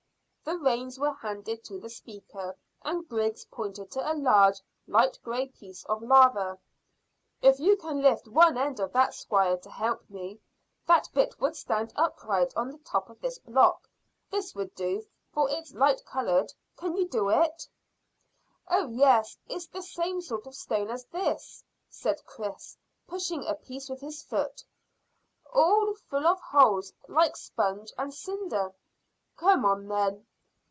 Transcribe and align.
The 0.43 0.57
reins 0.57 0.99
were 0.99 1.13
handed 1.13 1.63
to 1.65 1.79
the 1.79 1.89
speaker, 1.89 2.57
and 2.83 3.07
Griggs 3.07 3.45
pointed 3.45 3.89
to 3.91 4.11
a 4.11 4.11
large 4.13 4.59
light 4.85 5.17
grey 5.23 5.47
piece 5.47 5.85
of 5.85 6.01
lava. 6.01 6.59
"If 7.41 7.57
you 7.59 7.77
can 7.77 8.01
lift 8.01 8.27
one 8.27 8.57
end 8.57 8.81
of 8.81 8.91
that, 8.91 9.13
squire, 9.13 9.55
to 9.57 9.69
help 9.69 10.09
me, 10.09 10.41
that 10.87 11.07
bit 11.13 11.39
would 11.39 11.55
stand 11.55 11.93
upright 11.95 12.51
on 12.57 12.69
the 12.69 12.79
top 12.79 13.09
of 13.09 13.21
this 13.21 13.37
block. 13.39 13.87
This 14.29 14.53
would 14.53 14.75
do, 14.75 15.05
for 15.31 15.49
it's 15.49 15.73
light 15.73 16.03
coloured. 16.05 16.51
Can 16.75 16.97
you 16.97 17.07
do 17.07 17.29
it?" 17.29 17.65
"Oh 18.67 18.89
yes; 18.89 19.37
it's 19.47 19.67
the 19.67 19.83
same 19.83 20.19
sort 20.21 20.47
of 20.47 20.55
stone 20.55 20.89
as 20.89 21.05
this," 21.05 21.63
said 21.87 22.25
Chris, 22.25 22.75
pushing 23.07 23.45
a 23.45 23.55
piece 23.55 23.89
with 23.89 24.01
his 24.01 24.21
foot, 24.21 24.65
"all 25.53 25.93
full 26.09 26.25
of 26.27 26.41
holes, 26.41 26.91
like 27.07 27.37
sponge 27.37 27.93
and 27.97 28.13
cinder." 28.13 28.73
"Come 29.37 29.63
on, 29.63 29.87
then." 29.87 30.25